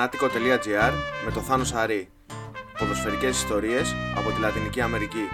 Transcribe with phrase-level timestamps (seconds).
[0.00, 0.92] Fanatico.gr
[1.24, 2.08] με το Θάνο Σαρή.
[2.78, 5.28] Ποδοσφαιρικές ιστορίες από τη Λατινική Αμερική.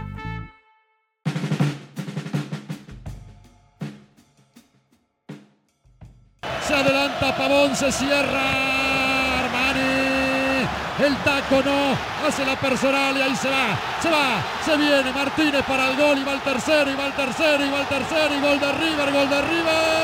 [6.68, 8.44] Se adelanta Pavón, se cierra
[9.40, 9.92] Armani.
[11.06, 11.80] El taco no,
[12.26, 13.66] hace la personal y ahí se va,
[14.02, 14.26] se va,
[14.66, 17.70] se viene Martínez para el gol y va el tercero, y va el tercero, y
[17.74, 19.95] va el tercero, y gol de River, gol de River.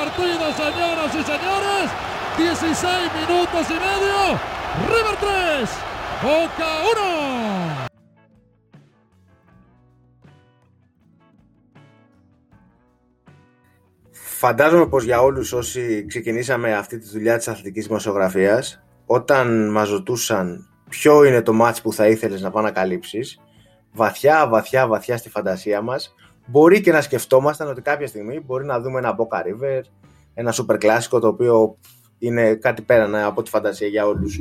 [0.00, 1.86] Partido, señoras y señores.
[2.36, 4.20] 16 minutos y medio.
[4.92, 5.68] River 3,
[6.26, 7.88] Boca 1.
[14.12, 20.68] Φαντάζομαι πως για όλους όσοι ξεκινήσαμε αυτή τη δουλειά της αθλητικής δημοσιογραφίας, όταν μας ρωτούσαν
[20.88, 23.40] ποιο είναι το μάτς που θα ήθελες να πάει να καλύψεις,
[23.92, 26.14] βαθιά, βαθιά, βαθιά στη φαντασία μας,
[26.50, 29.80] μπορεί και να σκεφτόμασταν ότι κάποια στιγμή μπορεί να δούμε ένα Boca River,
[30.34, 31.76] ένα super κλάσικο το οποίο
[32.18, 34.40] είναι κάτι πέραν από τη φαντασία για όλους.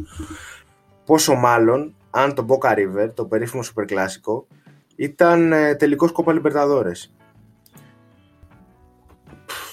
[1.05, 4.47] Πόσο μάλλον αν το Boca River, το περίφημο super κλάσικο,
[4.95, 7.13] ήταν ε, τελικός Κόπα Λιμπερταδόρες.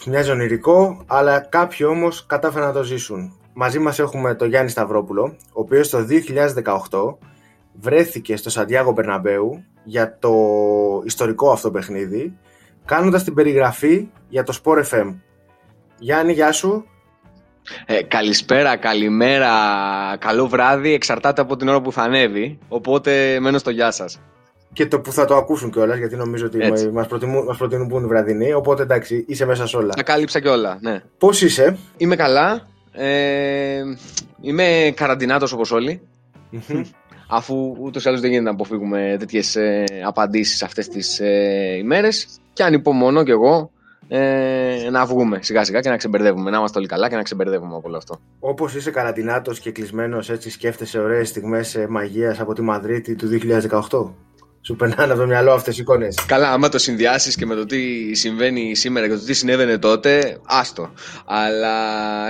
[0.07, 3.39] Μοιάζει ονειρικό, αλλά κάποιοι όμως κατάφεραν να το ζήσουν.
[3.53, 6.07] Μαζί μας έχουμε τον Γιάννη Σταυρόπουλο, ο οποίος το
[6.91, 7.17] 2018
[7.81, 10.34] βρέθηκε στο Σαντιάγο Μπερναμπέου για το
[11.05, 12.39] ιστορικό αυτό παιχνίδι,
[12.84, 15.14] κάνοντας την περιγραφή για το Sport FM.
[15.98, 16.85] Γιάννη, γεια σου.
[17.86, 19.51] Ε, καλησπέρα, καλημέρα,
[20.19, 24.20] καλό βράδυ, εξαρτάται από την ώρα που θα ανέβει, οπότε μένω στο γεια σας.
[24.73, 26.91] Και το που θα το ακούσουν κιόλας, γιατί νομίζω ότι Έτσι.
[26.91, 29.95] μας προτιμούν, μας προτιμούν που είναι βραδινή, οπότε εντάξει, είσαι μέσα σε όλα.
[29.95, 31.03] Τα κάλυψα και όλα, ναι.
[31.18, 33.83] Πώς είσαι; Είμαι καλά, ε,
[34.41, 36.01] είμαι καραντινάτος όπως όλοι,
[37.27, 42.29] αφού ούτως ή άλλως δεν γίνεται να αποφύγουμε τέτοιες ε, απαντήσεις αυτές τις ε, ημέρες
[42.53, 43.70] και ανυπομονώ κι εγώ
[44.09, 47.77] ε, να βγούμε σιγά σιγά και να ξεμπερδεύουμε, να είμαστε όλοι καλά και να ξεμπερδεύουμε
[47.77, 48.20] από όλο αυτό.
[48.41, 53.29] Όπως είσαι καραντινάτος και κλεισμένος έτσι σκέφτεσαι ωραίες στιγμές ε, μαγείας από τη Μαδρίτη του
[53.91, 54.11] 2018.
[54.61, 56.15] Σου περνάνε από το μυαλό αυτές οι εικόνες.
[56.27, 60.39] Καλά, άμα το συνδυάσεις και με το τι συμβαίνει σήμερα και το τι συνέβαινε τότε,
[60.45, 60.91] άστο.
[61.25, 61.77] Αλλά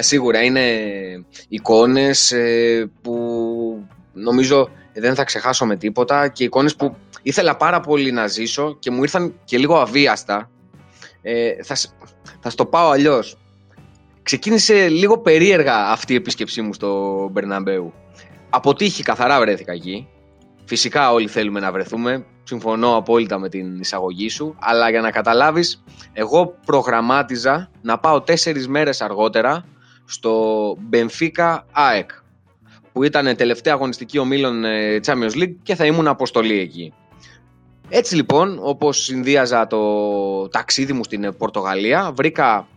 [0.02, 0.62] σίγουρα είναι
[1.48, 3.16] εικόνες ε, που
[4.12, 4.70] νομίζω
[5.00, 9.02] δεν θα ξεχάσω με τίποτα και εικόνες που ήθελα πάρα πολύ να ζήσω και μου
[9.02, 10.50] ήρθαν και λίγο αβίαστα.
[11.22, 11.92] Ε, θα, σ-
[12.40, 13.38] θα στο πάω αλλιώς.
[14.22, 17.92] Ξεκίνησε λίγο περίεργα αυτή η επίσκεψή μου στο Μπερναμπέου.
[18.50, 20.08] Αποτύχει καθαρά βρέθηκα εκεί.
[20.64, 22.26] Φυσικά όλοι θέλουμε να βρεθούμε.
[22.42, 24.56] Συμφωνώ απόλυτα με την εισαγωγή σου.
[24.60, 29.64] Αλλά για να καταλάβεις, εγώ προγραμμάτιζα να πάω τέσσερις μέρες αργότερα
[30.04, 32.10] στο Benfica ΑΕΚ
[32.96, 36.92] που ήταν τελευταία αγωνιστική ομίλων ε, Champions League και θα ήμουν αποστολή εκεί.
[37.88, 39.78] Έτσι λοιπόν, όπως συνδύαζα το
[40.48, 42.68] ταξίδι μου στην ε, Πορτογαλία, βρήκα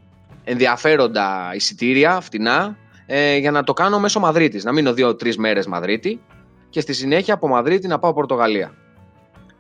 [0.44, 4.64] ενδιαφέροντα εισιτήρια, φτηνά, ε, για να το κάνω μέσω Μαδρίτης.
[4.64, 6.22] Να μείνω δύο-τρεις μέρες Μαδρίτη
[6.70, 8.74] και στη συνέχεια από Μαδρίτη να πάω Πορτογαλία.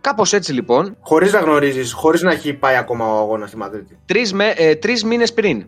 [0.01, 3.97] Κάπως έτσι λοιπόν, Χωρίς να γνωρίζεις, χωρίς να έχει πάει ακόμα ο αγώνας στη Μαδρίτη.
[4.05, 5.65] τρεις, με, ε, τρεις μήνες πριν,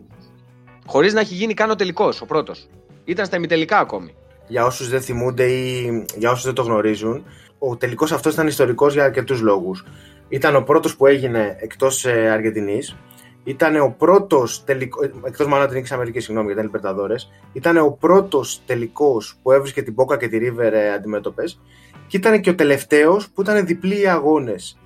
[0.86, 2.68] χωρίς να έχει γίνει καν ο τελικός, ο πρώτος.
[3.04, 4.14] Ήταν στα ημιτελικά ακόμη.
[4.52, 7.24] Για όσους δεν θυμούνται ή για όσους δεν το γνωρίζουν,
[7.58, 9.84] ο τελικός αυτός ήταν ιστορικός για αρκετούς λόγους.
[10.28, 12.96] Ήταν ο πρώτος που έγινε εκτός ε, Αργεντινής.
[13.44, 17.30] Ήταν ο πρώτος τελικός, εκτός μάλλον την Νίκης Αμερικής, συγγνώμη, γιατί ήταν Λιπερταδόρες.
[17.52, 21.60] Ήταν ο πρώτος τελικός που έβρισκε την Boca και τη River ε, αντιμέτωπες.
[22.06, 24.78] Και ήταν και ο τελευταίος που ήταν διπλοί οι αγώνες.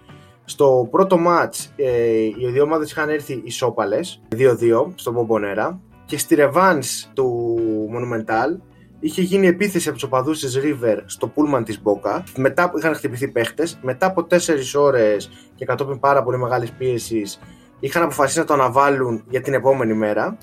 [0.45, 5.81] Στο πρώτο μάτς ε, οι δύο ομάδες είχαν έρθει ισόπαλες, 2-2, στον Μπομπονέρα.
[6.05, 7.57] Και στη ρεβάνς του
[7.93, 12.23] Monumental είχε γίνει επίθεση από τους οπαδούς της River στο πούλμαν της Boca.
[12.37, 17.41] Μετά που είχαν χτυπηθεί παίχτες, μετά από 4 ώρες και κατόπιν πάρα πολύ μεγάλης πίεσης,
[17.81, 20.39] είχαν αποφασίσει να το αναβάλουν για την επόμενη μέρα.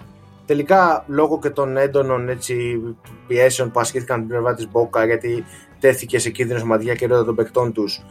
[0.46, 2.82] Τελικά, λόγω και των έντονων έτσι,
[3.28, 5.46] πιέσεων που ασκήθηκαν την πλευρά της Boca, γιατί
[5.80, 8.04] τέθηκε σε κίνδυνο σωματιά και ρόδα των παικτών τους,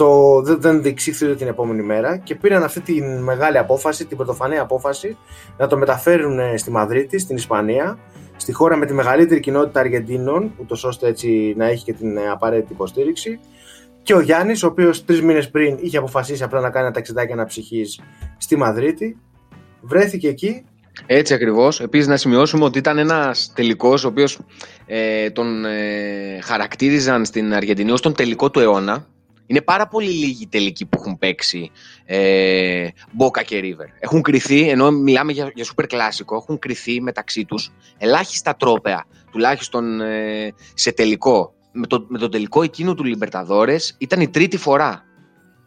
[0.00, 4.16] το, δεν, δεν διεξήχθη ούτε την επόμενη μέρα και πήραν αυτή τη μεγάλη απόφαση, την
[4.16, 5.16] πρωτοφανή απόφαση,
[5.56, 7.98] να το μεταφέρουν ε, στη Μαδρίτη, στην Ισπανία,
[8.40, 12.28] στη χώρα με τη μεγαλύτερη κοινότητα Αργεντίνων, ούτως ώστε έτσι να έχει και την ε,
[12.30, 13.40] απαραίτητη υποστήριξη.
[14.02, 17.32] Και ο Γιάννης, ο οποίος τρεις μήνες πριν είχε αποφασίσει απλά να κάνει ένα ταξιδάκι
[17.32, 18.00] αναψυχής
[18.38, 19.16] στη Μαδρίτη,
[19.80, 20.64] βρέθηκε εκεί.
[21.06, 21.80] Έτσι ακριβώς.
[21.80, 24.38] Επίσης να σημειώσουμε ότι ήταν ένας τελικός ο οποίος
[24.86, 29.06] ε, τον ε, χαρακτήριζαν στην Αργεντινή ως τον τελικό του αιώνα.
[29.50, 31.70] Είναι πάρα πολύ λίγοι τελικοί που έχουν παίξει
[32.04, 32.88] ε,
[33.18, 33.86] Boca και River.
[34.00, 40.00] Έχουν κρυθεί, ενώ μιλάμε για, για super κλασικό, έχουν κρυθεί μεταξύ τους ελάχιστα τρόπαια, τουλάχιστον
[40.00, 41.52] ε, σε τελικό.
[41.72, 45.04] Με το, με το τελικό εκείνο του Λιμπερταδόρες ήταν η τρίτη φορά.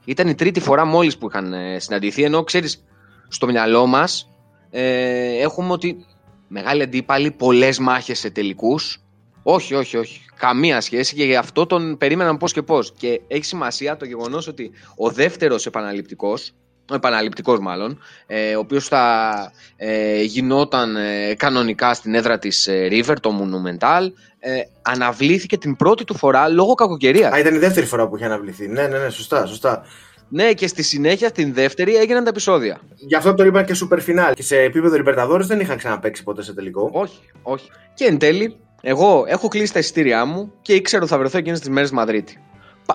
[0.06, 2.84] Ήταν η τρίτη φορά μόλις που είχαν ε, συναντηθεί, ενώ ξέρεις,
[3.28, 4.30] στο μυαλό μας
[4.70, 6.06] ε, έχουμε ότι
[6.48, 9.03] μεγάλοι αντίπαλοι, πολλές μάχες σε τελικούς,
[9.44, 10.22] όχι, όχι, όχι.
[10.38, 12.94] Καμία σχέση και γι' αυτό τον περίμεναν πώς και πώς.
[12.98, 16.52] Και έχει σημασία το γεγονός ότι ο δεύτερος επαναληπτικός,
[16.92, 19.34] ο επαναληπτικός μάλλον, ε, ο οποίος θα
[19.76, 26.04] ε, γινόταν ε, κανονικά στην έδρα της ε, River, το Monumental, ε, αναβλήθηκε την πρώτη
[26.04, 27.34] του φορά λόγω κακοκαιρίας.
[27.34, 28.68] Α, ήταν η δεύτερη φορά που είχε αναβληθεί.
[28.68, 29.84] Ναι, ναι, ναι, σωστά, σωστά.
[30.30, 32.80] Ναι, και στη συνέχεια, την δεύτερη, έγιναν τα επεισόδια.
[32.96, 34.32] Γι' αυτό το είπα και super final.
[34.36, 36.90] Και σε επίπεδο Libertadores δεν είχαν ξαναπέξει ποτέ σε τελικό.
[36.94, 37.70] Όχι, όχι.
[37.94, 41.60] Και εν τέλει, εγώ έχω κλείσει τα εισιτήριά μου και ήξερα ότι θα βρεθώ εκείνες
[41.60, 42.38] τις μέρες στη Μαδρίτη.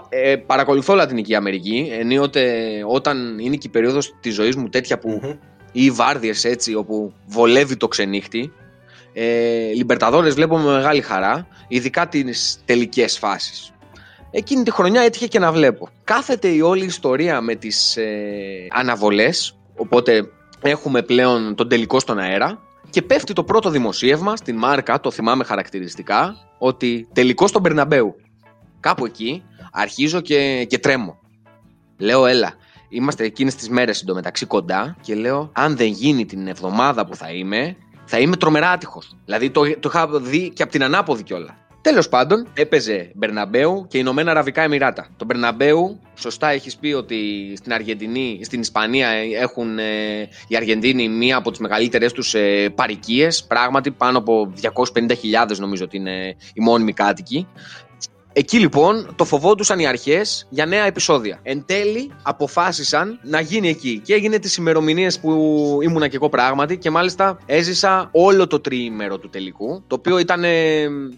[0.09, 5.21] Ε, παρακολουθώ Λατινική Αμερική, ενίοτε όταν είναι και η περίοδος της ζωής μου τέτοια που.
[5.23, 5.39] Mm-hmm.
[5.73, 8.53] ή βάρδιες έτσι, όπου βολεύει το ξενύχτη.
[9.13, 13.73] Ε, Λιμπερταδόρες βλέπω με μεγάλη χαρά, ειδικά τις τελικές φάσεις.
[14.31, 15.89] Εκείνη τη χρονιά έτυχε και να βλέπω.
[16.05, 20.29] Κάθεται η όλη ιστορία με τις ε, αναβολές, οπότε
[20.63, 25.45] έχουμε πλέον τον τελικό στον αέρα και πέφτει το πρώτο δημοσίευμα στην μάρκα, το θυμάμαι
[25.45, 28.15] χαρακτηριστικά, ότι τελικός στον Περναμπέου.
[28.81, 29.43] Κάπου εκεί
[29.73, 31.19] αρχίζω και, και τρέμω.
[31.99, 32.55] Λέω, έλα,
[32.89, 37.31] είμαστε εκείνες τις μέρες εντωμεταξύ κοντά και λέω, αν δεν γίνει την εβδομάδα που θα
[37.31, 39.17] είμαι, θα είμαι τρομερά άτυχος.
[39.25, 41.55] Δηλαδή το, το είχα δει και από την ανάποδη κιόλας.
[41.81, 45.09] Τέλος πάντων, έπαιζε Μπερναμπέου και Ηνωμένα Αραβικά Εμμυράτα.
[45.17, 49.09] Το Μπερναμπέου, σωστά έχεις πει ότι στην Αργεντινή, στην Ισπανία
[49.41, 53.45] έχουν ε, οι Αργεντίνοι μία από τις μεγαλύτερες τους ε, παρικίες.
[53.45, 54.53] Πράγματι, πάνω από
[54.95, 57.47] 250.000 νομίζω ότι είναι οι μόνιμοι κάτοικοι.
[58.39, 61.41] Εκεί λοιπόν το φοβόντουσαν οι αρχές για νέα επεισόδια.
[61.43, 64.01] Εν τέλει αποφάσισαν να γίνει εκεί.
[64.05, 65.31] Και έγινε τις ημερομηνίες που
[65.83, 69.83] ήμουνα και εγώ πράγματι και μάλιστα έζησα όλο το τριήμερο του τελικού.
[69.87, 70.45] Το οποίο ήταν,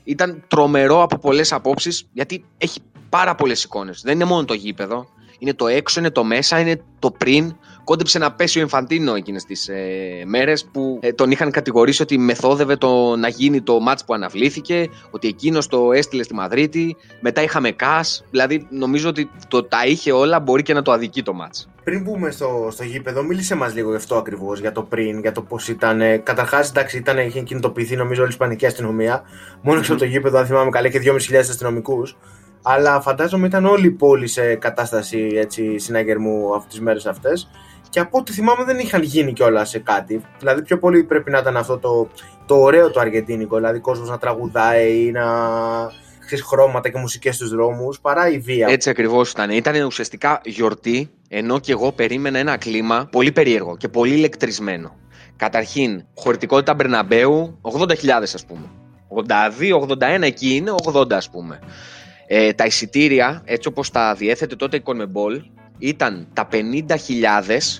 [0.04, 4.00] ήταν τρομερό από πολλές απόψεις γιατί έχει πάρα πολλές εικόνες.
[4.04, 5.08] Δεν είναι μόνο το γήπεδο.
[5.38, 7.56] Είναι το έξω, είναι το μέσα, είναι το πριν.
[7.90, 12.18] Κόντεψε να πέσει ο Εμφαντίνο εκείνες τις ε, μέρες που ε, τον είχαν κατηγορήσει ότι
[12.18, 16.96] μεθόδευε το να γίνει το μάτ που αναβλήθηκε, ότι εκείνος το έστειλε στη Μαδρίτη.
[17.20, 18.24] Μετά είχαμε Κας.
[18.30, 21.54] Δηλαδή νομίζω ότι το τα είχε όλα, μπορεί και να το αδικεί το μάτ.
[21.84, 25.32] Πριν μπούμε στο, στο γήπεδο, μίλησε μας λίγο γι' αυτό ακριβώς, για το πριν, για
[25.32, 26.22] το πώς ήταν.
[26.22, 29.22] Καταρχάς, εντάξει, ήταν, είχε κινητοποιηθεί νομίζω όλη η Ισπανική αστυνομία.
[29.62, 32.16] Μόνο έξω από το γήπεδο, αν θυμάμαι καλά, και 2.500 αστυνομικούς.
[32.62, 37.50] Αλλά φαντάζομαι ήταν όλη η πόλη σε κατάσταση έτσι, συναγερμού αυτές τις μέρες αυτές.
[37.90, 40.24] Και από ό,τι θυμάμαι δεν είχαν γίνει κιόλας σε κάτι.
[40.38, 42.08] Δηλαδή, πιο πολύ πρέπει να ήταν αυτό το,
[42.46, 43.56] το ωραίο το αργεντίνικο.
[43.56, 45.22] Δηλαδή, κόσμος να τραγουδάει ή να
[46.26, 48.68] ξέρεις χρώματα και μουσικές στους δρόμους, παρά η βία.
[48.68, 49.50] Έτσι ακριβώς ήταν.
[49.50, 54.96] Ήταν ουσιαστικά γιορτή, ενώ και εγώ περίμενα ένα κλίμα πολύ περίεργο και πολύ ηλεκτρισμένο.
[55.36, 58.70] Καταρχήν, χωρητικότητα Μπερναμπέου 80.000 ας πούμε.
[59.08, 61.58] 82-81 εκεί είναι, 80 ας πούμε.
[62.26, 65.40] Ε, τα εισιτήρια, έτσι όπως τα διέθετε τότε η Conmebol,
[65.80, 66.58] ήταν τα 50.000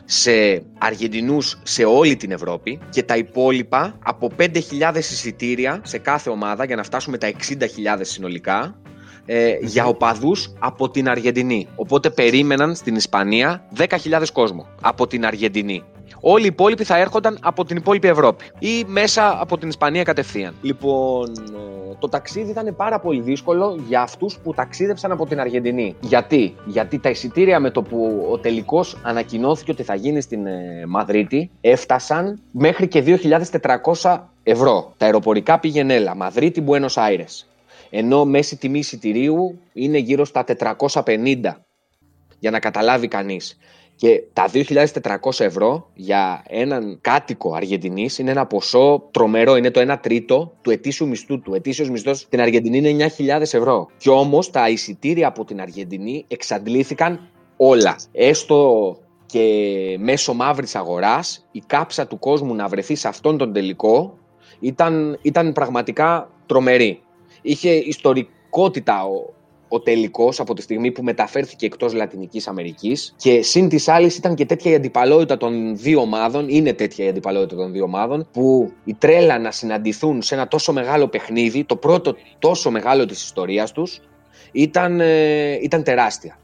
[0.05, 4.53] σε Αργεντινούς σε όλη την Ευρώπη και τα υπόλοιπα από 5.000
[4.97, 7.67] εισιτήρια σε κάθε ομάδα για να φτάσουμε τα 60.000
[8.01, 8.81] συνολικά
[9.27, 11.69] ε, για οπαδούς από την Αργεντινή.
[11.75, 15.85] Οπότε περίμεναν στην Ισπανία 10.000 κόσμο από την Αργεντινή.
[16.21, 20.55] Όλοι οι υπόλοιποι θα έρχονταν από την υπόλοιπη Ευρώπη ή μέσα από την Ισπανία κατευθείαν.
[20.63, 25.97] Λοιπόν, ε, το ταξίδι ήταν πάρα πολύ δύσκολο για αυτούς που ταξίδεψαν από την Αργεντινή.
[26.01, 30.85] Γιατί; Γιατί τα εισιτήρια με το που ο τελικός ανακοινώθηκε ότι θα γίνει στην ε,
[30.87, 33.19] Μαδρίτη έφτασαν μέχρι και
[34.03, 34.93] 2.400 ευρώ.
[34.97, 36.15] Τα αεροπορικά πήγαινε έλα.
[36.15, 37.47] Μαδρίτη, Buenos Aires.
[37.91, 40.45] Ενώ μέση τιμή εισιτηρίου είναι γύρω στα
[41.05, 41.41] 450
[42.39, 43.59] για να καταλάβει κανείς.
[44.01, 49.57] Και τα 2.400 ευρώ για έναν κάτοικο Αργεντινής είναι ένα ποσό τρομερό.
[49.57, 51.55] Είναι το 1 τρίτο του ετήσιου μισθού του.
[51.55, 53.87] Ετήσιος μισθός στην Αργεντινή είναι 9.000 ευρώ.
[53.97, 57.97] Κι όμως τα εισιτήρια από την Αργεντινή εξαντλήθηκαν όλα.
[58.13, 64.19] Έστω και μέσω μαύρης αγοράς, η κάψα του κόσμου να βρεθεί σε αυτόν τον τελικό
[64.61, 67.03] ήταν, ήταν πραγματικά τρομερή.
[67.43, 69.35] Είχε ιστορικότητα ο,
[69.73, 73.15] ο τελικός από τη στιγμή που μεταφέρθηκε εκτός Λατινικής Αμερικής.
[73.17, 77.09] Και συν της άλλης ήταν και τέτοια η αντιπαλότητα των δύο ομάδων, είναι τέτοια η
[77.09, 81.77] αντιπαλότητα των δύο ομάδων, που η τρέλα να συναντηθούν σε ένα τόσο μεγάλο παιχνίδι, το
[81.77, 84.01] πρώτο τόσο μεγάλο της ιστορίας τους,
[84.53, 86.39] ήταν, ε, ήταν τεράστια.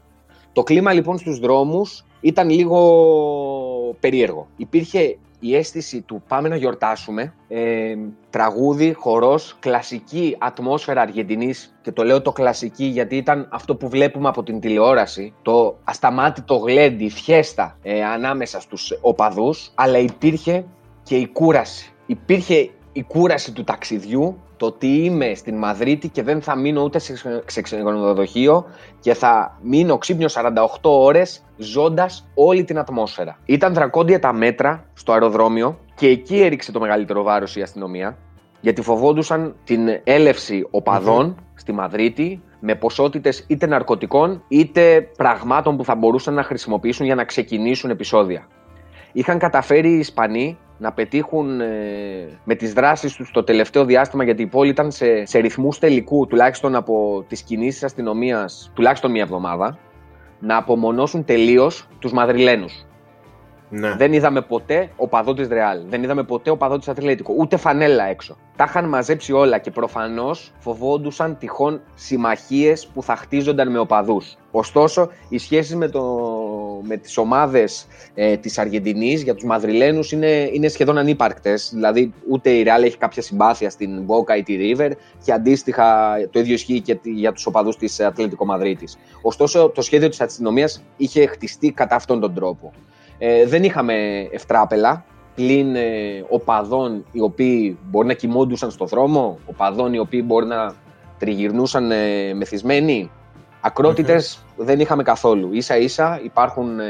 [0.53, 4.47] Το κλίμα λοιπόν στους δρόμους ήταν λίγο περίεργο.
[4.57, 7.95] Υπήρχε η αίσθηση του πάμε να γιορτάσουμε, ε,
[8.29, 14.27] τραγούδι, χορός, κλασική ατμόσφαιρα Αργεντινής και το λέω το κλασική γιατί ήταν αυτό που βλέπουμε
[14.27, 20.65] από την τηλεόραση, το ασταμάτητο γλέντι, φιέστα ε, ανάμεσα στους οπαδούς, αλλά υπήρχε
[21.03, 21.93] και η κούραση.
[22.05, 26.99] Υπήρχε η κούραση του ταξιδιού, το ότι είμαι στην Μαδρίτη και δεν θα μείνω ούτε
[27.45, 28.65] σε ξενοδοχείο
[28.99, 33.37] και θα μείνω ξύπνιο 48 ώρες ζώντας όλη την ατμόσφαιρα.
[33.45, 38.17] Ήταν δρακόντια τα μέτρα στο αεροδρόμιο και εκεί έριξε το μεγαλύτερο βάρος η αστυνομία
[38.61, 40.67] γιατί φοβόντουσαν την έλευση
[41.53, 47.23] στη Μαδρίτη με ποσότητες είτε ναρκωτικών είτε πραγμάτων που θα μπορούσαν να χρησιμοποιήσουν για να
[47.23, 48.47] ξεκινήσουν επεισόδια.
[49.11, 51.67] Είχαν καταφέρει οι Ισπανοί να πετύχουν ε,
[52.43, 56.27] με τις δράσεις τους το τελευταίο διάστημα γιατί η πόλη ήταν σε, σε ρυθμούς τελικού
[56.27, 59.77] τουλάχιστον από τις κινήσεις αστυνομίας τουλάχιστον μία εβδομάδα
[60.39, 62.85] να απομονώσουν τελείως τους Μαδριλένους.
[63.69, 63.95] Ναι.
[63.95, 65.79] Δεν είδαμε ποτέ οπαδό τη Ρεάλ.
[65.89, 67.33] Δεν είδαμε ποτέ οπαδό τη Ατλέτικο.
[67.37, 68.37] Ούτε φανέλα έξω.
[68.55, 74.35] Τα είχαν μαζέψει όλα και προφανώς φοβόντουσαν τυχόν συμμαχίες που θα χτίζονταν με οπαδούς.
[74.51, 76.01] Ωστόσο, οι σχέσεις με, το,
[76.81, 81.71] με τις ομάδες ε, της Αργεντινής για τους Μαδριλένους είναι, είναι σχεδόν ανύπαρκτες.
[81.73, 84.91] Δηλαδή, ούτε η Ρεάλ έχει κάποια συμπάθεια στην Μπόκα ή τη Ρίβερ
[85.23, 88.97] και αντίστοιχα το ίδιο ισχύει και για τους οπαδούς της Ατλέτικο Μαδρίτης.
[89.21, 92.71] Ωστόσο, το σχέδιο της αστυνομίας είχε χτιστεί κατά αυτόν τον τρόπο.
[93.17, 99.93] Ε, δεν είχαμε ευτράπελα, πλην ε, οπαδών οι οποίοι μπορεί να κοιμόντουσαν στο δρόμο, οπαδών
[99.93, 100.73] οι οποίοι μπορεί να
[101.19, 103.11] τριγυρνούσαν ε, μεθυσμένοι.
[104.55, 105.53] Δεν είχαμε καθόλου.
[105.53, 106.85] Ίσα ίσα υπάρχουν ε,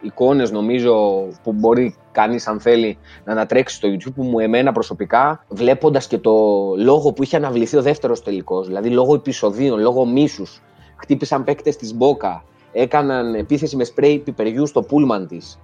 [0.00, 0.94] εικόνες νομίζω
[1.42, 6.18] που μπορεί κανείς αν θέλει να ανατρέξει στο YouTube που μου εμένα προσωπικά βλέποντας και
[6.18, 6.32] το
[6.76, 10.62] λόγο που είχε αναβληθεί ο δεύτερος τελικός, δηλαδή λόγω επεισοδίων, λόγω μίσους.
[10.96, 15.58] Χτύπησαν παίκτες της Μπόκα, έκαναν επίθεση με σπρέι πιπεριού στο πούλμαν της.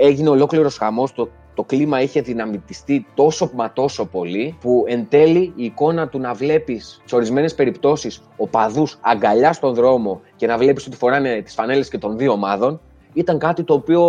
[0.00, 1.12] Έγινε ολόκληρος χαμός.
[1.12, 6.18] Το, το κλίμα είχε δυναμητιστεί τόσο μα τόσο πολύ, που εν τέλει η εικόνα του
[6.18, 11.54] να βλέπεις σε ορισμένες περιπτώσεις οπαδού αγκαλιά στον δρόμο και να βλέπεις ότι φοράνε τις
[11.54, 12.80] φανέλες και των δύο ομάδων,
[13.12, 14.02] ήταν κάτι το οποίο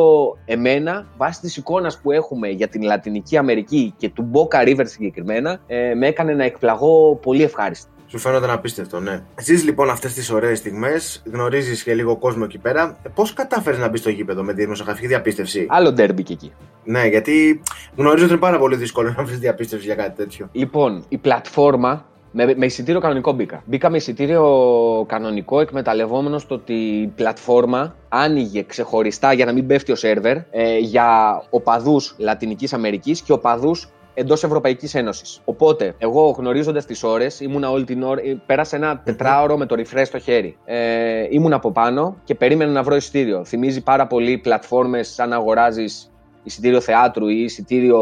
[0.46, 5.60] εμένα, βάσει της εικόνας που έχουμε για την Λατινική Αμερική και του Boca River συγκεκριμένα,
[5.67, 7.89] ε, με έκανε να εκπλαγώ πολύ ευχάριστα.
[8.09, 9.23] Σου φαίνονταν απίστευτο, ναι.
[9.41, 12.97] Ζεις λοιπόν αυτές τις ωραίες στιγμές, γνωρίζεις και λίγο κόσμο εκεί πέρα.
[13.13, 16.51] Πώς κατάφερες να μπεις στο γήπεδο με τη δημοσιογραφική διαπίστευση; Άλλο ντέρμπι και εκεί.
[16.83, 17.61] Ναι, γιατί
[17.95, 20.49] γνωρίζω ότι είναι πάρα πολύ δύσκολο να βρεις διαπίστευση για κάτι τέτοιο.
[20.51, 23.63] Λοιπόν, η πλατφόρμα με, με εισιτήριο κανονικό μπήκα.
[23.65, 29.91] Μπήκα με εισιτήριο κανονικό, εκμεταλλευόμενος το ότι η πλατφόρμα άνοιγε ξεχωριστά για να μην πέφτει
[29.91, 35.41] ο σερβερ ε, για οπαδούς Λατινικής Αμερικής και οπαδούς εντός Ευρωπαϊκής Ένωσης.
[35.45, 38.21] Οπότε, εγώ γνωρίζοντας τις ώρες, ήμουνα όλη την ώρα.
[38.21, 40.57] Ε, πέρασε ένα τετράωρο με το refresh στο χέρι.
[40.65, 43.45] Ε, ήμουν από πάνω και περίμενα να βρω εισιτήριο.
[43.45, 46.12] Θυμίζει πάρα πολύ πλατφόρμες σαν να αγοράζεις
[46.43, 48.00] εισιτήριο θεάτρου ή εισιτήριο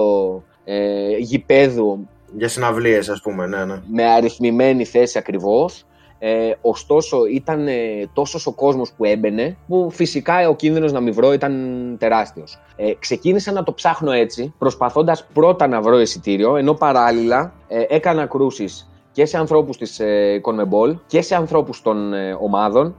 [0.63, 2.07] ε, γηπέδου.
[2.37, 3.81] Για συναυλίες, ας πούμε, ναι, ναι.
[3.87, 5.85] Με αριθμημένη θέση ακριβώς.
[6.27, 7.73] Ε, ωστόσο, ήταν ε,
[8.13, 12.59] τόσος ο κόσμος που έμπαινε, που φυσικά ο κίνδυνος να μην βρω ήταν τεράστιος.
[12.75, 18.25] Ε, ξεκίνησα να το ψάχνω έτσι, προσπαθώντας πρώτα να βρω εισιτήριο, ενώ παράλληλα ε, έκανα
[18.25, 22.95] κρούσεις και σε ανθρώπους της ε, Conmebol και σε ανθρώπους των ε, ομάδων.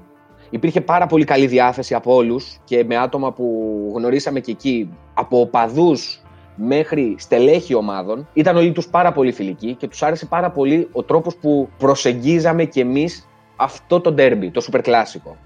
[0.50, 3.46] Υπήρχε πάρα πολύ καλή διάθεση από όλους και με άτομα που
[3.94, 6.22] γνωρίσαμε και εκεί, από οπαδούς
[6.56, 11.02] μέχρι στελέχη ομάδων, ήταν όλοι τους πάρα πολύ φιλικοί και τους άρεσε πάρα πολύ ο
[11.02, 15.36] τρόπος που προσεγγίζαμε κι εμείς αυτό το ντέρμπι, το σούπερ κλάσικο.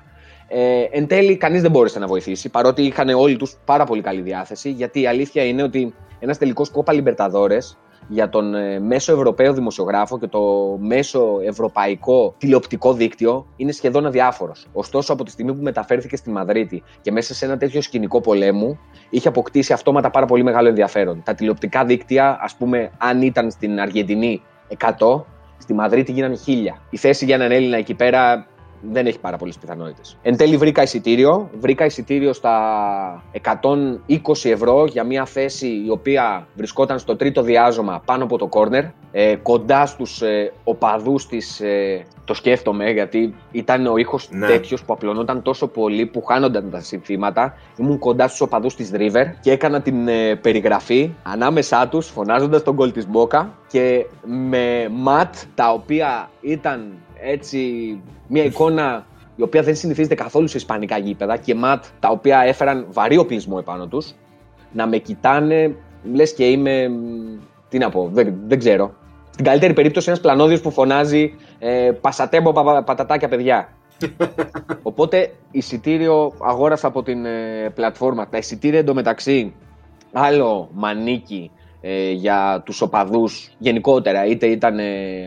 [0.49, 4.21] Ε, εν τέλει, κανείς δεν μπόρεσε να βοηθήσει, παρότι είχαν όλοι τους πάρα πολύ καλή
[4.21, 7.59] διάθεση, γιατί η αλήθεια είναι ότι ένας τελικός κόπα Λιμπερταδόρε
[8.09, 10.41] για τον ε, μέσο Ευρωπαίο δημοσιογράφο και το
[10.81, 14.67] μέσο ευρωπαϊκό τηλεοπτικό δίκτυο είναι σχεδόν αδιάφορος.
[14.73, 18.79] Ωστόσο, από τη στιγμή που μεταφέρθηκε στη Μαδρίτη και μέσα σε ένα τέτοιο σκηνικό πολέμου,
[19.11, 21.23] είχε αποκτήσει αυτόματα πάρα πολύ μεγάλο ενδιαφέρον.
[21.25, 24.43] Τα τηλεοπτικά δίκτυα, ας πούμε, αν ήταν στην Αργεντινή
[24.99, 25.25] 100,
[25.59, 26.51] στη Μαδρίτη γίνανε 1000.
[26.91, 28.47] Η θέση για έναν Έλληνα εκεί πέρα
[28.81, 30.17] δεν έχει πάρα πολλές πιθανότητες.
[30.23, 31.51] Εν τέλει, βρήκα εισιτήριο.
[31.59, 33.23] Βρήκα εισιτήριο στα
[34.07, 38.85] 120 ευρώ για μια θέση η οποία βρισκόταν στο τρίτο διάζωμα πάνω από το κόρνερ.
[39.13, 41.61] Ε, κοντά στους ε, οπαδούς της.
[41.61, 44.47] Ε, το σκέφτομαι γιατί ήταν ο ήχος ναι.
[44.47, 47.55] τέτοιος που απλωνόταν τόσο πολύ που χάνονταν τα συνθήματα.
[47.77, 52.77] Ήμουν κοντά στους οπαδούς της River και έκανα την ε, περιγραφή ανάμεσά τους φωνάζοντας τον
[52.77, 57.59] κολ της Μπόκα και με ματ τα οποία ήταν έτσι
[58.27, 62.87] μια εικόνα η οποία δεν συνηθίζεται καθόλου σε ισπανικά γήπεδα και ματ τα οποία έφεραν
[62.91, 64.15] βαρύ οπλισμό επάνω τους
[64.73, 65.77] να με κοιτάνε,
[66.13, 66.91] λες και είμαι,
[67.69, 68.95] τι να πω, δεν, δεν ξέρω.
[69.31, 73.69] Στην καλύτερη περίπτωση ένας πλανόδιος που φωνάζει ε, «Πασατέμπο πα, πατατάκια παιδιά».
[74.83, 78.29] Οπότε εισιτήριο αγόρασα από την ε, πλατφόρμα.
[78.29, 79.55] Τα εισιτήρια εντωμεταξύ
[80.13, 81.51] άλλο μανίκι
[81.81, 84.85] ε, για τους οπαδούς γενικότερα, είτε ήταν ε,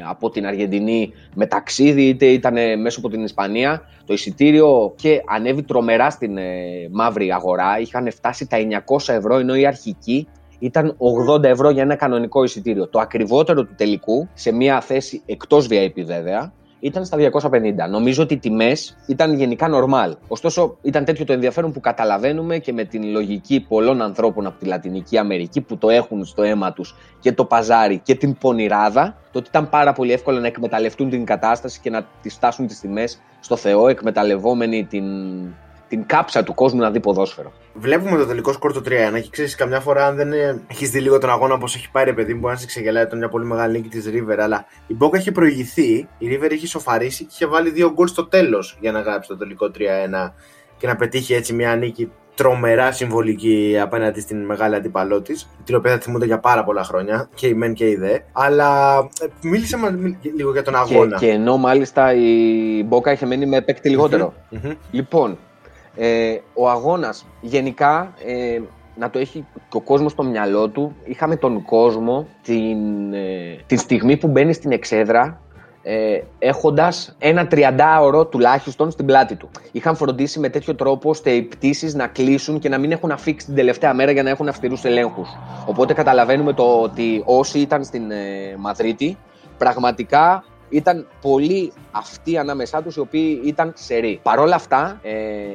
[0.09, 3.81] από την Αργεντινή με ταξίδι, είτε ήταν ε, μέσω από την Ισπανία.
[4.05, 6.37] Το εισιτήριο και ανέβη τρομερά στην
[6.91, 10.27] μαύρη αγορά, είχαν φτάσει τα 900 ευρώ, ενώ η αρχική
[10.59, 10.97] ήταν
[11.29, 12.87] 80 ευρώ για ένα κανονικό εισιτήριο.
[12.87, 17.89] Το ακριβότερο του τελικού, σε μια θέση εκτός VIP βέβαια, ήταν στα 250.
[17.89, 20.11] Νομίζω ότι οι τιμές ήταν γενικά normal.
[20.27, 24.65] Ωστόσο, ήταν τέτοιο το ενδιαφέρον που καταλαβαίνουμε και με την λογική πολλών ανθρώπων από τη
[24.65, 29.39] Λατινική Αμερική που το έχουν στο αίμα τους και το παζάρι και την πονηράδα, το
[29.39, 33.21] ότι ήταν πάρα πολύ εύκολο να εκμεταλλευτούν την κατάσταση και να τη φτάσουν τις τιμές
[33.39, 35.05] στο Θεό, εκμεταλλευόμενοι την
[35.93, 37.51] την κάψα του κόσμου να δει ποδόσφαιρο.
[37.73, 40.33] Βλέπουμε το τελικό σκορ το 3-1 και ξέρεις, καμιά φορά αν δεν
[40.67, 43.17] έχεις δει λίγο τον αγώνα όπως έχει πάρει, παιδί μου, μπορεί να σε ξεγελάει ήταν
[43.17, 44.37] μια πολύ μεγάλη νίκη της River.
[44.39, 48.25] Αλλά η Μπόκα είχε προηγηθεί, η River είχε σοφαρίσει και είχε βάλει δύο γκολ στο
[48.27, 50.33] τέλος για να γράψει το τελικό 3-1
[50.77, 55.91] και να πετύχει έτσι μια νίκη τρομερά συμβολική απέναντι στην μεγάλη αντίπαλό της, την οποία
[55.91, 58.17] θα θυμούνται για πάρα πολλά χρόνια, και η μεν και η δε.
[58.31, 59.77] Αλλά ε, μίλησε
[60.35, 61.17] λίγο για τον αγώνα.
[61.17, 63.89] Και, και ενώ μάλιστα η Μπόκα είχε μένει με παίκτη
[64.91, 65.37] Λοιπόν,
[65.95, 68.61] ε, ο αγώνας γενικά ε,
[68.95, 70.95] να το έχει και ο κόσμο στο μυαλό του.
[71.03, 75.41] Είχαμε τον κόσμο την, ε, την στιγμή που μπαίνει στην εξέδρα
[75.85, 79.49] ε, έχοντας ένα τριαντάωρο τουλάχιστον στην πλάτη του.
[79.71, 83.45] Είχαν φροντίσει με τέτοιο τρόπο ώστε οι πτήσεις να κλείσουν και να μην έχουν αφήξει
[83.45, 85.29] την τελευταία μέρα για να έχουν αυστηρούς ελέγχους.
[85.65, 89.17] Οπότε καταλαβαίνουμε το ότι όσοι ήταν στην ε, Μαδρίτη
[89.57, 90.43] πραγματικά
[90.73, 94.19] ήταν πολλοί αυτοί ανάμεσά τους οι οποίοι ήταν ξεροί.
[94.23, 95.11] Παρ' όλα αυτά, ε,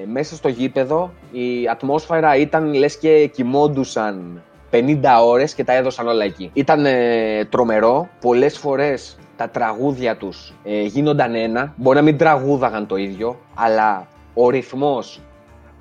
[0.07, 6.25] μέσα στο γήπεδο η ατμόσφαιρα ήταν λες και κοιμόντουσαν 50 ώρες και τα έδωσαν όλα
[6.25, 6.51] εκεί.
[6.53, 12.87] Ήταν ε, τρομερό, πολλές φορές τα τραγούδια τους ε, γίνονταν ένα, μπορεί να μην τραγούδαγαν
[12.87, 15.21] το ίδιο, αλλά ο ρυθμός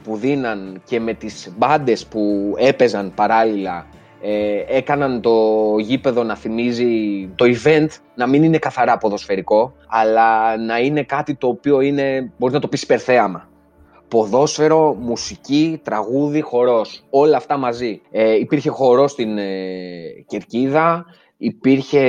[0.03, 3.86] που δίναν και με τις μπάντες που έπαιζαν παράλληλα
[4.21, 10.80] ε, έκαναν το γήπεδο να θυμίζει το event να μην είναι καθαρά ποδοσφαιρικό, αλλά να
[10.80, 13.49] είναι κάτι το οποίο είναι, μπορεί να το πεις υπερθέαμα.
[14.08, 18.01] Ποδόσφαιρο, μουσική, τραγούδι, χορός, όλα αυτά μαζί.
[18.12, 19.45] Ε, υπήρχε χορός στην ε,
[20.27, 21.06] Κερκίδα,
[21.38, 22.03] υπήρχε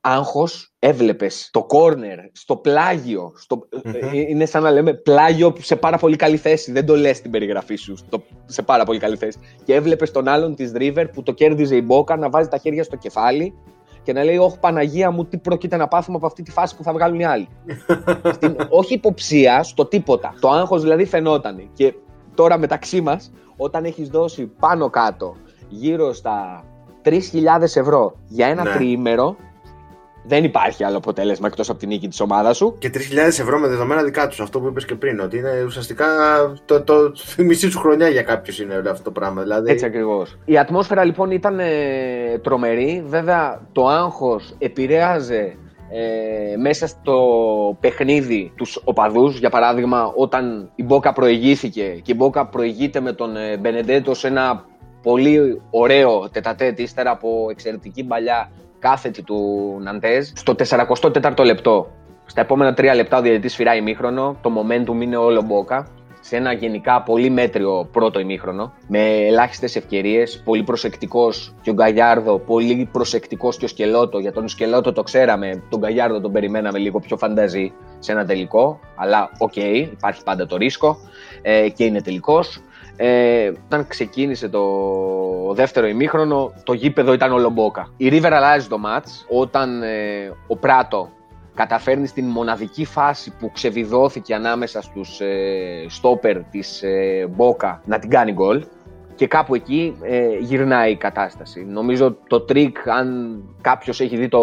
[0.00, 3.68] άγχος, έβλεπες το κόρνερ, στο πλάγιο, στο...
[3.84, 4.12] Mm-hmm.
[4.12, 7.76] είναι σαν να λέμε πλάγιο σε πάρα πολύ καλή θέση, δεν το λες στην περιγραφή
[7.76, 8.22] σου, στο...
[8.46, 9.38] σε πάρα πολύ καλή θέση.
[9.64, 12.84] Και έβλεπες τον άλλον της River που το κέρδιζε η Μπόκα να βάζει τα χέρια
[12.84, 13.54] στο κεφάλι
[14.02, 16.82] και να λέει «Όχι Παναγία μου, τι πρόκειται να πάθουμε από αυτή τη φάση που
[16.82, 17.48] θα βγάλουν οι άλλοι».
[18.34, 18.56] στην...
[18.68, 20.34] Όχι υποψία, στο τίποτα.
[20.40, 21.70] Το άγχος δηλαδή φαινόταν.
[21.72, 21.94] Και
[22.34, 25.36] τώρα μεταξύ μας, όταν έχεις δώσει πάνω κάτω
[25.68, 26.64] γύρω στα
[27.04, 27.18] 3.000
[27.62, 28.70] ευρώ για ένα ναι.
[28.70, 29.36] τριήμερο,
[30.22, 32.76] δεν υπάρχει άλλο αποτέλεσμα εκτός από την νίκη της ομάδας σου.
[32.78, 34.40] Και 3.000 ευρώ με δεδομένα δικά τους.
[34.40, 35.20] Αυτό που είπες και πριν.
[35.20, 36.06] Ότι είναι ουσιαστικά
[36.64, 39.42] το, το, το μισή σου χρονιά για κάποιους είναι αυτό το πράγμα.
[39.42, 39.70] Δηλαδή...
[39.70, 40.38] Έτσι ακριβώς.
[40.44, 41.66] Η ατμόσφαιρα λοιπόν ήταν ε,
[42.42, 43.04] τρομερή.
[43.06, 45.56] Βέβαια το άγχος επηρέαζε
[45.92, 47.16] ε, μέσα στο
[47.80, 49.38] παιχνίδι τους οπαδούς.
[49.38, 54.26] Για παράδειγμα, όταν η Μπόκα προηγήθηκε και η Μπόκα προηγείται με τον ε, Μπενεντέτο σε
[54.26, 54.64] ένα
[55.02, 58.50] πολύ ωραίο τετατέτ ύστερα από εξαιρετική παλιά
[58.80, 60.54] κάθετη του Ναντέζ στο
[61.12, 61.90] 44ο λεπτό.
[62.26, 64.36] Στα επόμενα τρία λεπτά ο διαιτητής σφυράει ημίχρονο.
[64.40, 65.86] Το momentum είναι όλο Μπόκα.
[66.20, 68.72] Σε ένα γενικά πολύ μέτριο πρώτο ημίχρονο.
[68.88, 70.42] Με ελάχιστες ευκαιρίες.
[70.44, 72.38] Πολύ προσεκτικός και ο Γκαγιάρδο.
[72.38, 74.18] Πολύ προσεκτικός και ο Σκελότο.
[74.18, 75.62] Για τον Σκελότο το ξέραμε.
[75.68, 78.80] Τον Γκαγιάρδο τον περιμέναμε λίγο πιο φανταιζί σε ένα τελικό.
[78.96, 80.96] Αλλά OK, okay, υπάρχει πάντα το ρίσκο.
[81.42, 82.60] Ε, και είναι τελικός.
[82.96, 84.60] Ε, όταν ξεκίνησε το
[85.54, 87.88] δεύτερο ημίχρονο, το γήπεδο ήταν όλο Μπόκα.
[87.96, 91.08] Η River αλλάζει το ματς όταν ε, ο Πράτο
[91.54, 98.10] καταφέρνει στην μοναδική φάση που ξεβιδώθηκε ανάμεσα στους ε, στόπερ της ε, Μπόκα να την
[98.10, 98.64] κάνει γκολ
[99.14, 101.64] και κάπου εκεί ε, γυρνάει η κατάσταση.
[101.64, 104.40] Νομίζω το τρικ, αν κάποιος έχει δει το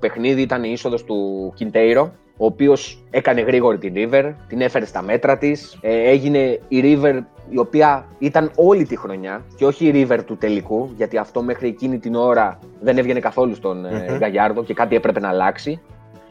[0.00, 5.02] παιχνίδι, ήταν η είσοδος του Κιντέρο ο οποίος έκανε γρήγορη την River, την έφερε στα
[5.02, 5.78] μέτρα της.
[5.80, 10.36] Ε, έγινε η River η οποία ήταν όλη τη χρονιά και όχι η River του
[10.36, 14.96] τελικού, γιατί αυτό μέχρι εκείνη την ώρα δεν έβγαινε καθόλου στον μμ Γκαγιάρδο και κάτι
[14.96, 15.80] έπρεπε να αλλάξει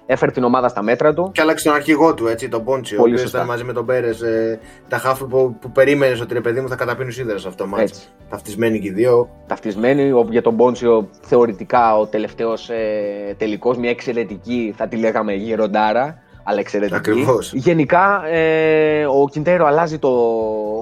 [0.07, 1.31] έφερε την ομάδα στα μέτρα του.
[1.33, 2.99] Και άλλαξε τον αρχηγό του, έτσι, τον Πόντσιο.
[2.99, 4.21] Ο οποίος ήταν μαζί με τον Πέρες.
[4.21, 7.63] Ε, τα χάφη που, που περίμενες ότι ρε παιδί μου θα καταπίνουν σίδερα σε αυτό
[7.63, 7.91] το μάτι.
[8.29, 9.29] Ταυτισμένοι και οι δύο.
[9.47, 10.11] Ταυτισμένοι.
[10.29, 16.21] Για τον Πόντσιο θεωρητικά ο τελευταίος ε, τελικός, μια εξαιρετική, θα τη λέγαμε γυροντάρα.
[16.49, 16.97] Αλλά εξαιρετική.
[16.97, 17.53] Ακριβώς.
[17.53, 20.11] Γενικά, ε, ο Κιντέρο αλλάζει το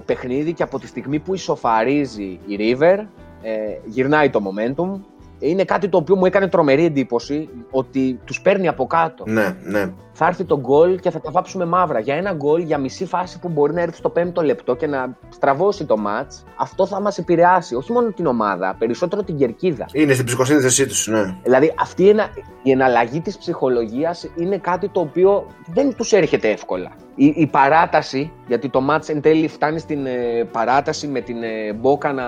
[0.06, 2.97] παιχνίδι και από τη στιγμή που ισοφαρίζει η River,
[3.41, 3.51] ε,
[3.86, 4.99] γυρνάει το momentum
[5.39, 9.24] είναι κάτι το οποίο μου έκανε τρομερή εντύπωση ότι τους παίρνει από κάτω.
[9.28, 9.91] Ναι, ναι.
[10.17, 12.00] Θα έρθει το γκολ και θα τα βάψουμε μαύρα.
[12.00, 15.17] Για ένα γκολ, για μισή φάση που μπορεί να έρθει στο πέμπτο λεπτό και να
[15.30, 17.76] στραβώσει το ματ, αυτό θα μας επηρεάσει.
[17.76, 19.86] Όχι μόνο την ομάδα, περισσότερο την κερκίδα.
[19.93, 21.36] Είναι στην ψυχοσύνθεσή τους, ναι.
[21.43, 22.30] Δηλαδή, αυτή η, ενα...
[22.63, 26.91] η εναλλαγή της ψυχολογίας είναι κάτι το οποίο δεν τους έρχεται εύκολα.
[27.15, 31.74] Η, η παράταση, γιατί το μάτς εν τέλει φτάνει στην ε, παράταση με την ε,
[31.74, 32.24] Μπόκα να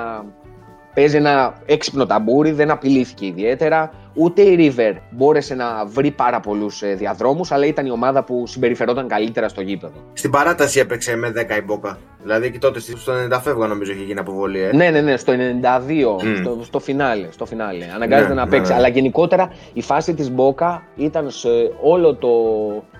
[0.97, 3.91] παίζει ένα έξυπνο ταμπούρι, δεν απειλήθηκε ιδιαίτερα.
[4.13, 8.47] Ούτε η River μπόρεσε να βρει πάρα πολλούς ε, διαδρόμους, αλλά ήταν η ομάδα που
[8.47, 9.93] συμπεριφερόταν καλύτερα στο γήπεδο.
[10.13, 11.97] Στην παράταση έπαιξε με 10 η Μπόκα.
[12.21, 14.59] Δηλαδή και τότε στο 90 φεύγα νομίζω είχε γίνει αποβολή.
[14.59, 14.75] Ε.
[14.75, 16.37] Ναι, ναι, ναι, στο 92, mm.
[16.41, 17.27] στο, στο φινάλε.
[17.31, 17.85] Στο φινάλε.
[17.95, 18.71] Αναγκάζεται ναι, να παίξει.
[18.71, 18.83] Ναι, ναι.
[18.83, 21.49] Αλλά γενικότερα η φάση της Μπόκα ήταν σε
[21.81, 22.29] όλο το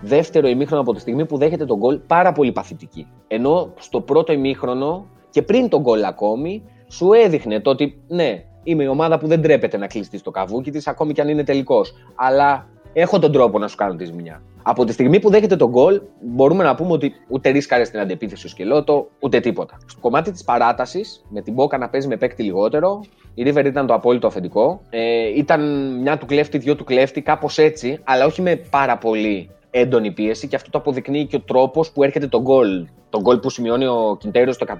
[0.02, 3.08] δεύτερο ημίχρονο από τη στιγμή που δέχεται τον γκολ πάρα πολύ παθητική.
[3.28, 8.84] Ενώ στο πρώτο ημίχρονο και πριν τον γκολ ακόμη σου έδειχνε το ότι ναι, είμαι
[8.84, 11.94] η ομάδα που δεν τρέπεται να κλειστεί στο καβούκι της, ακόμη κι αν είναι τελικός.
[12.16, 14.42] Αλλά έχω τον τρόπο να σου κάνω τη ζημιά.
[14.64, 18.46] Από τη στιγμή που δέχεται τον γκολ, μπορούμε να πούμε ότι ούτε ρίσκαρε στην αντεπίθεση
[18.46, 19.78] ο Σκελότο, ούτε τίποτα.
[19.86, 23.02] Στο κομμάτι της παράτασης, με την Μπόκα να παίζει με παίκτη λιγότερο,
[23.34, 24.82] η River ήταν το απόλυτο αφεντικό.
[24.90, 25.62] Ε, ήταν
[26.02, 30.48] μια του κλέφτη, δυο του κλέφτη, κάπως έτσι, αλλά όχι με πάρα πολύ έντονη πίεση
[30.48, 32.88] και αυτό το αποδεικνύει και ο τρόπος που έρχεται το γκολ.
[33.10, 34.74] Το γκολ που σημειώνει ο Κιντέρο στο 109,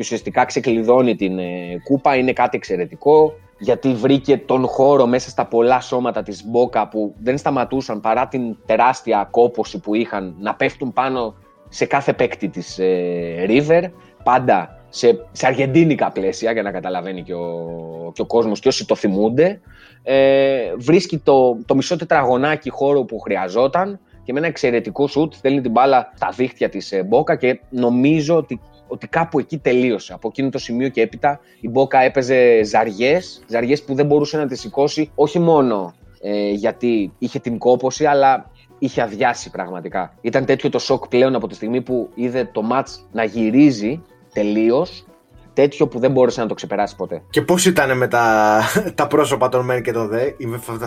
[0.00, 2.16] και ουσιαστικά ξεκλειδώνει την ε, κούπα.
[2.16, 7.38] Είναι κάτι εξαιρετικό γιατί βρήκε τον χώρο μέσα στα πολλά σώματα της Μπόκα που δεν
[7.38, 11.34] σταματούσαν παρά την τεράστια κόποση που είχαν να πέφτουν πάνω
[11.68, 13.90] σε κάθε παίκτη της ε, River,
[14.22, 18.86] πάντα σε, σε αργεντίνικα πλαίσια για να καταλαβαίνει και ο, και ο κόσμος και όσοι
[18.86, 19.60] το θυμούνται.
[20.02, 25.60] Ε, βρίσκει το, το μισό τετραγωνάκι χώρο που χρειαζόταν και με ένα εξαιρετικό σουτ στέλνει
[25.60, 30.12] την μπάλα στα δίχτυα της ε, Μπόκα και νομίζω ότι ότι κάπου εκεί τελείωσε.
[30.12, 34.46] Από εκείνο το σημείο και έπειτα η Μπόκα έπαιζε ζαριές, ζαριές που δεν μπορούσε να
[34.46, 40.14] τη σηκώσει όχι μόνο ε, γιατί είχε την κόποση, αλλά είχε αδειάσει πραγματικά.
[40.20, 45.04] Ήταν τέτοιο το σοκ πλέον από τη στιγμή που είδε το μάτς να γυρίζει τελείως.
[45.52, 47.22] Τέτοιο που δεν μπόρεσε να το ξεπεράσει ποτέ.
[47.30, 48.60] Και πώς ήταν με τα,
[48.94, 50.34] τα πρόσωπα των ΜΕΝ και των ΔΕ,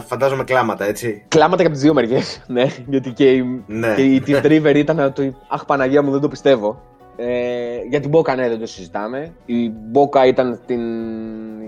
[0.08, 1.26] φαντάζομαι κλάματα, έτσι.
[1.28, 2.44] Κλάματα και από τις δύο μεριές.
[2.48, 3.94] Ναι, γιατί και η, ναι.
[3.96, 5.34] και η Team Driver ήταν να το.
[5.48, 6.82] Αχ, Παναγία μου, δεν το πιστεύω.
[7.16, 9.34] Ε, για την Μπόκα, ναι, δεν το συζητάμε.
[9.46, 10.82] Η Μπόκα ήταν στην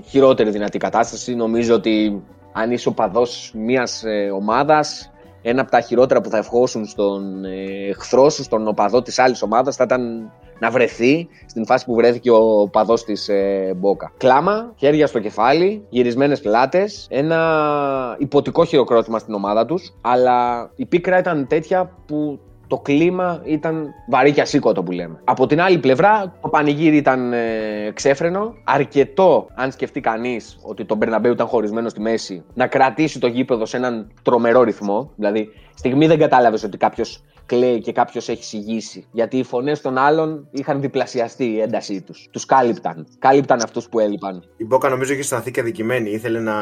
[0.04, 1.36] χειρότερη δυνατή κατάσταση.
[1.36, 6.86] Νομίζω ότι αν είσαι οπαδό μιας ε, ομάδας, ένα από τα χειρότερα που θα ευχόσουν
[6.86, 11.86] στον ε, εχθρό σου, στον οπαδό της άλλης ομάδας, θα ήταν να βρεθεί στην φάση
[11.86, 14.12] που βρέθηκε ο οπαδό της ε, Μπόκα.
[14.18, 19.94] Κλάμα, χέρια στο κεφάλι, γυρισμένες πλάτες, ένα υποτικό χειροκρότημα στην ομάδα τους.
[20.02, 25.20] Αλλά η πίκρα ήταν τέτοια που το κλίμα ήταν βαρύ και ασήκωτο που λέμε.
[25.24, 28.54] Από την άλλη πλευρά, το πανηγύρι ήταν ε, ξέφρενο.
[28.64, 33.66] Αρκετό, αν σκεφτεί κανείς ότι το Μπερναμπέου ήταν χωρισμένο στη μέση, να κρατήσει το γήπεδο
[33.66, 35.12] σε έναν τρομερό ρυθμό.
[35.16, 39.08] Δηλαδή, στιγμή δεν κατάλαβες ότι κάποιος κλαίει και κάποιος έχει συγγύσει.
[39.12, 42.28] Γιατί οι φωνές των άλλων είχαν διπλασιαστεί η έντασή τους.
[42.32, 43.08] Τους κάλυπταν.
[43.20, 44.44] Κάλυπταν αυτούς που έλειπαν.
[44.58, 46.10] Η Μπόκα νομίζω είχε αισθανθεί και αδικημένη.
[46.10, 46.54] Ήθελε να,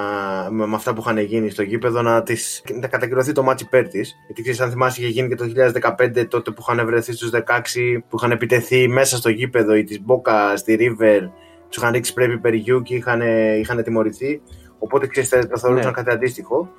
[0.50, 4.16] με, αυτά που είχαν γίνει στο γήπεδο να, της, να κατακυρωθεί το ματς υπέρ της.
[4.26, 5.46] Γιατί ξέρεις, αν θυμάσαι, είχε γίνει και το
[5.98, 7.40] 2015 τότε που είχαν βρεθεί στους 16
[8.10, 11.20] που είχαν επιτεθεί μέσα στο γήπεδο οι της Μπόκα στη River.
[11.68, 13.22] Τους είχαν ρίξει σπρέι πιπεριού και είχαν,
[13.60, 14.42] είχαν τιμωρηθεί.
[14.80, 15.92] Οπότε ξέρεις, το θεωρούσαν ναι.
[15.92, 16.70] κάτι αντίστοιχο.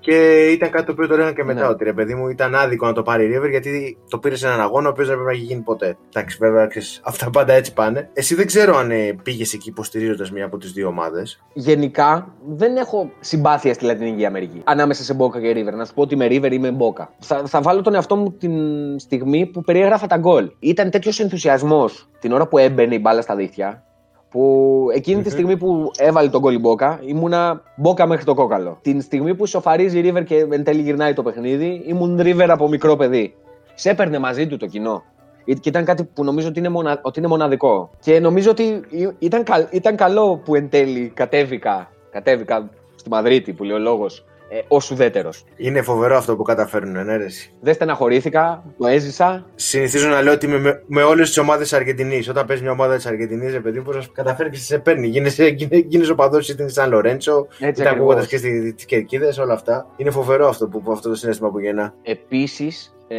[0.00, 1.66] Και ήταν κάτι το οποίο το λέγανε και μετά ναι.
[1.66, 4.46] ότι ρε παιδί μου ήταν άδικο να το πάρει η River γιατί το πήρε σε
[4.46, 5.96] έναν αγώνα ο οποίος δεν πρέπει να έχει γίνει ποτέ.
[6.08, 8.10] Εντάξει, βέβαια, ξέρεις, αυτά πάντα έτσι πάνε.
[8.12, 11.42] Εσύ δεν ξέρω αν ε, πήγες εκεί υποστηρίζοντας μία από τις δύο ομάδες.
[11.52, 15.74] Γενικά δεν έχω συμπάθεια στη Λατινική Αμερική ανάμεσα σε Μπόκα και River.
[15.74, 17.12] Να σου πω ότι με River είμαι Μπόκα.
[17.18, 18.52] Θα, θα βάλω τον εαυτό μου την
[18.98, 20.50] στιγμή που περιέγραφα τα γκολ.
[20.58, 23.84] Ήταν τέτοιος ενθουσιασμός την ώρα που έμπαινε η μπάλα στα δίχτυα
[24.30, 28.78] που εκεινη τη στιγμή που έβαλε τον κόλλη Μπόκα, ήμουνα Μπόκα μέχρι το κόκαλο.
[28.82, 32.68] Την στιγμή που σοφαρίζει η River και εν τέλει γυρνάει το παιχνίδι, ήμουν River από
[32.68, 33.34] μικρό παιδί.
[33.74, 35.02] Σε έπαιρνε μαζί του το κοινό.
[35.44, 36.98] Και ήταν κάτι που νομίζω ότι είναι, μονα...
[37.02, 37.90] ότι είναι μοναδικό.
[38.00, 38.80] Και νομίζω ότι
[39.18, 44.60] ήταν, ήταν καλό που εν τέλει κατέβηκα, κατέβηκα στη Μαδρίτη, που λέει ο λόγος, ε,
[44.68, 45.44] ως ουδέτερος.
[45.56, 47.16] Είναι φοβερό αυτό που καταφέρνουν, ναι,
[47.60, 49.46] Δεν στεναχωρήθηκα, το έζησα.
[49.54, 52.96] Συνηθίζω να λέω ότι με, με όλες τις ομάδες της Αργεντινής, όταν παίζει μια ομάδα
[52.96, 55.06] της Αργεντινής, ρε παιδί μου, καταφέρει και σε παίρνει.
[55.06, 59.86] Γίνεσαι οπαδό στην Σαν Λορέντσο, είτε ακούγοντα και στις κερκίδες, όλα αυτά.
[59.96, 61.94] Είναι φοβερό αυτό, που, αυτό το συνέστημα που γεννά.
[62.02, 63.16] Επίσης, ε,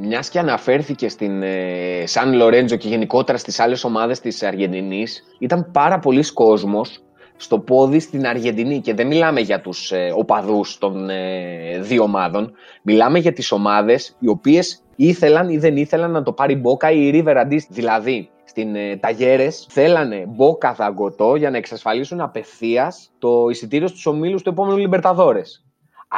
[0.00, 5.70] μιας και αναφέρθηκε στην ε, Σαν Λορέντζο και γενικότερα στις άλλες ομάδες της Αργεντινής, ήταν
[5.72, 7.02] πάρα πολλοί κόσμος
[7.40, 12.52] στο πόδι στην Αργεντινή και δεν μιλάμε για τους ε, οπαδούς των ε, δύο ομάδων,
[12.82, 17.06] μιλάμε για τις ομάδες οι οποίες ήθελαν ή δεν ήθελαν να το πάρει Μπόκα ή
[17.06, 17.74] η River αντίστοιχα.
[17.74, 24.42] Δηλαδή, στην ε, Ταγέρες θέλανε Μπόκα δαγκωτό για να εξασφαλίσουν απευθείας το εισιτήριο στους ομίλους
[24.42, 25.62] του επόμενου Λιμπερταδόρες.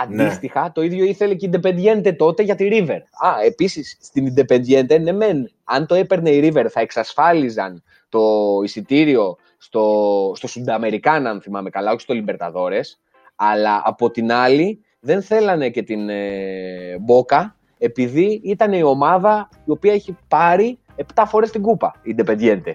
[0.08, 0.22] Ναι.
[0.22, 2.98] Αντίστοιχα, το ίδιο ήθελε και η Independiente τότε για τη River.
[3.26, 8.20] Α, επίσης στην Independiente, ναι, μεν, αν το έπαιρνε η River, θα εξασφάλιζαν το
[8.64, 13.00] εισιτήριο στο, στο Σουνταμερικάνα, αν θυμάμαι καλά, όχι στο Λιμπερταδόρες.
[13.36, 19.70] Αλλά από την άλλη, δεν θέλανε και την ε, Μπόκα, επειδή ήταν η ομάδα η
[19.70, 20.78] οποία έχει πάρει
[21.14, 22.72] 7 φορές την κούπα, η Independiente.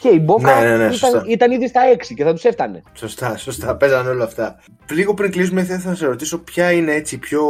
[0.00, 2.82] Και η Μπόκα ναι, ναι, ναι, ήταν, ήταν, ήδη στα 6 και θα τους έφτανε.
[2.92, 3.76] Σωστά, σωστά.
[3.76, 4.60] Παίζανε όλα αυτά.
[4.90, 7.42] Λίγο πριν κλείσουμε, θα ήθελα να σε ρωτήσω ποια είναι έτσι πιο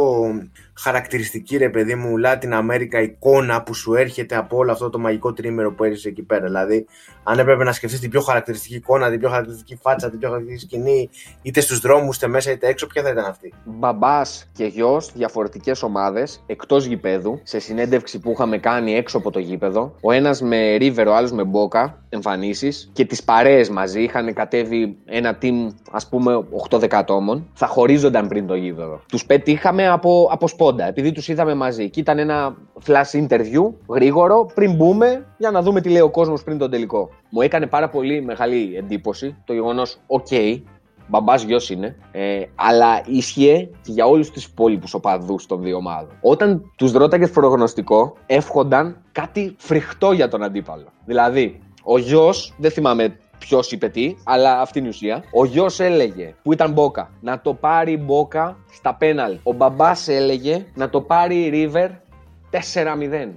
[0.79, 5.33] χαρακτηριστική, ρε παιδί μου, Latin America εικόνα που σου έρχεται από όλο αυτό το μαγικό
[5.33, 6.45] τρίμερο που έρχεσαι εκεί πέρα.
[6.45, 6.85] Δηλαδή,
[7.23, 10.75] αν έπρεπε να σκεφτείς την πιο χαρακτηριστική εικόνα, την πιο χαρακτηριστική φάτσα, την πιο χαρακτηριστική
[10.75, 11.09] σκηνή,
[11.41, 15.83] είτε στους δρόμους, είτε μέσα είτε έξω, ποια θα ήταν αυτή; Μπαμπάς και γιος, διαφορετικές
[15.83, 19.95] ομάδες, εκτός γηπέδου, σε συνέντευξη που είχαμε κάνει έξω από το γήπεδο.
[20.01, 24.01] Ο ένας με River, ο άλλος με Μπόκα, εμφανίσεις και τις παρέες μαζί.
[24.01, 27.47] Είχαν κατέβει ένα team, ας πούμε, 8-10 ατόμων.
[27.53, 29.01] Θα χωρίζονταν πριν το γήπεδο.
[29.07, 31.89] Τους πετύχαμε από, από σπόντα, επειδή τους είδαμε μαζί.
[31.89, 36.43] Και ήταν ένα flash interview, γρήγορο, πριν μπούμε, για να δούμε τι λέει ο κόσμος
[36.43, 37.09] πριν τον τελικό.
[37.29, 40.61] Μου έκανε πάρα πολύ μεγάλη εντύπωση το γεγονός, OK,
[41.07, 46.17] μπαμπάς γιος είναι, ε, αλλά ίσχυε και για όλους τους υπόλοιπους οπαδούς των δύο ομάδων.
[46.21, 50.85] Όταν τους ρώταγες προγνωστικό, εύχονταν κάτι φρικτό για τον αντίπαλο.
[51.05, 55.23] Δηλαδή, ο γιος, δεν θυμάμαι ποιος είπε τι, αλλά αυτή είναι η ουσία.
[55.31, 59.37] Ο γιος έλεγε, που ήταν μπόκα, να το πάρει μπόκα στα πέναλ.
[59.43, 61.89] Ο μπαμπάς έλεγε να το πάρει η River
[62.51, 63.29] 4-0.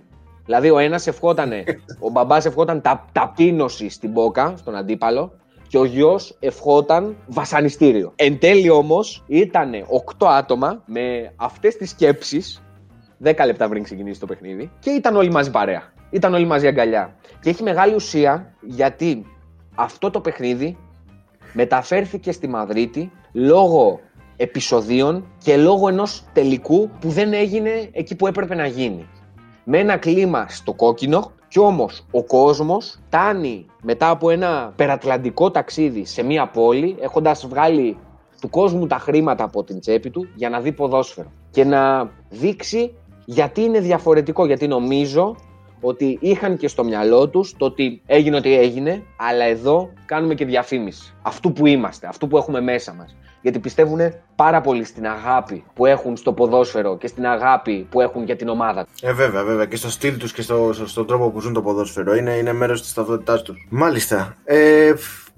[0.44, 1.64] Δηλαδή ο ένας ευχότανε,
[2.06, 5.32] ο μπαμπάς ευχόταν τα, ταπείνωση στην μπόκα, στον αντίπαλο,
[5.68, 8.12] και ο γιος ευχόταν βασανιστήριο.
[8.16, 9.72] Εν τέλει όμως ήταν
[10.18, 12.62] 8 άτομα με αυτές τις σκέψεις,
[13.24, 15.92] 10 λεπτά πριν ξεκινήσει το παιχνίδι, και ήταν όλοι μαζί παρέα.
[16.10, 17.16] Ήταν όλοι μαζί αγκαλιά.
[17.40, 19.26] Και έχει μεγάλη ουσία γιατί
[19.80, 20.76] αυτό το παιχνίδι
[21.52, 24.00] μεταφέρθηκε στη Μαδρίτη λόγω
[24.36, 29.06] επεισοδίων και λόγω ενός τελικού που δεν έγινε εκεί που έπρεπε να γίνει.
[29.64, 36.04] Με ένα κλίμα στο κόκκινο κι όμως ο κόσμος φτάνει μετά από ένα περατλαντικό ταξίδι
[36.04, 37.96] σε μία πόλη έχοντας βγάλει
[38.40, 42.94] του κόσμου τα χρήματα από την τσέπη του για να δει ποδόσφαιρο και να δείξει
[43.24, 45.36] γιατί είναι διαφορετικό, γιατί νομίζω
[45.80, 50.44] ότι είχαν και στο μυαλό τους το ότι έγινε ό,τι έγινε, αλλά εδώ κάνουμε και
[50.44, 51.14] διαφήμιση.
[51.22, 53.16] Αυτού που είμαστε, αυτού που έχουμε μέσα μας.
[53.42, 54.00] Γιατί πιστεύουν
[54.36, 58.48] πάρα πολύ στην αγάπη που έχουν στο ποδόσφαιρο και στην αγάπη που έχουν για την
[58.48, 59.02] ομάδα τους.
[59.02, 59.64] Ε, βέβαια, βέβαια.
[59.64, 62.14] Και στο στυλ τους και στο, στον τρόπο που ζουν το ποδόσφαιρο.
[62.14, 63.66] Είναι, είναι μέρος της ταυτότητάς τους.
[63.68, 64.36] Μάλιστα.
[64.44, 64.92] Ε,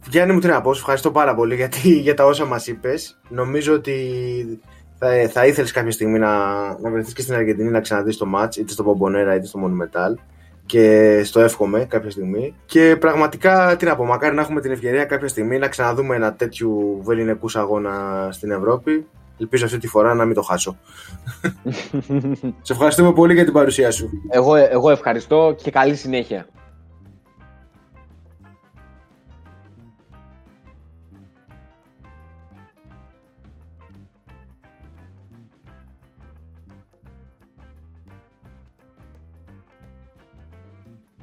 [0.09, 3.21] Γιάννη μου, τι να πω, ευχαριστώ πάρα πολύ γιατί, για τα όσα μας είπες.
[3.29, 3.95] Νομίζω ότι
[5.01, 6.37] θα, θα ήθελες κάποια στιγμή να,
[6.81, 10.15] να βρεθείς και στην Αργεντινή να ξαναδείς το match, είτε στο Πομπονέρα είτε στο Monumental.
[10.67, 12.55] Και στο εύχομαι κάποια στιγμή.
[12.67, 16.33] Και πραγματικά, τι να πω, μακάρι να έχουμε την ευκαιρία κάποια στιγμή να ξαναδούμε ένα
[16.35, 16.71] τέτοιο
[17.03, 19.07] βεληνικού αγώνα στην Ευρώπη.
[19.39, 20.77] Ελπίζω αυτή τη φορά να μην το χάσω.
[22.63, 24.11] Σε ευχαριστούμε πολύ για την παρουσία σου.
[24.29, 26.47] Εγώ, εγώ ευχαριστώ και καλή συνέχεια.